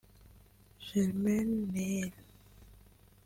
[0.85, 2.13] Jermaine O’Neil